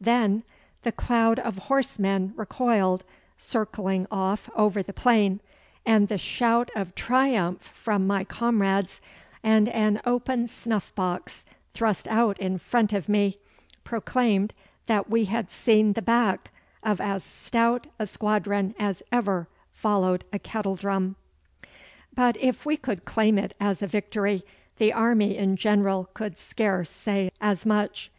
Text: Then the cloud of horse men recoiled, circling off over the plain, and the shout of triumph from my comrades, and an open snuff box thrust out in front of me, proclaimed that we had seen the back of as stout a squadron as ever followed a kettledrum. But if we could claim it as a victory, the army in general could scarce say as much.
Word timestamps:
Then 0.00 0.44
the 0.84 0.92
cloud 0.92 1.40
of 1.40 1.58
horse 1.58 1.98
men 1.98 2.34
recoiled, 2.36 3.04
circling 3.36 4.06
off 4.12 4.48
over 4.54 4.80
the 4.80 4.92
plain, 4.92 5.40
and 5.84 6.06
the 6.06 6.18
shout 6.18 6.70
of 6.76 6.94
triumph 6.94 7.62
from 7.62 8.06
my 8.06 8.22
comrades, 8.22 9.00
and 9.42 9.68
an 9.70 10.00
open 10.06 10.46
snuff 10.46 10.94
box 10.94 11.44
thrust 11.74 12.06
out 12.06 12.38
in 12.38 12.58
front 12.58 12.92
of 12.92 13.08
me, 13.08 13.40
proclaimed 13.82 14.54
that 14.86 15.10
we 15.10 15.24
had 15.24 15.50
seen 15.50 15.94
the 15.94 16.00
back 16.00 16.52
of 16.84 17.00
as 17.00 17.24
stout 17.24 17.88
a 17.98 18.06
squadron 18.06 18.76
as 18.78 19.02
ever 19.10 19.48
followed 19.72 20.22
a 20.32 20.38
kettledrum. 20.38 21.16
But 22.14 22.36
if 22.36 22.64
we 22.64 22.76
could 22.76 23.04
claim 23.04 23.36
it 23.36 23.52
as 23.58 23.82
a 23.82 23.88
victory, 23.88 24.44
the 24.78 24.92
army 24.92 25.36
in 25.36 25.56
general 25.56 26.08
could 26.14 26.38
scarce 26.38 26.88
say 26.90 27.32
as 27.40 27.66
much. 27.66 28.12